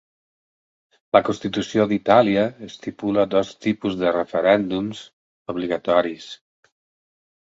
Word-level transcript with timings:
La 1.17 1.21
constitució 1.27 1.85
d'Itàlia 1.91 2.45
estipula 2.69 3.27
dos 3.35 3.53
tipus 3.69 3.99
de 4.05 4.15
referèndums 4.17 5.03
obligatoris. 5.55 6.31